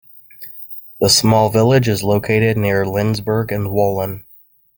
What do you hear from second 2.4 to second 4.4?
near Lenzburg and Wohlen.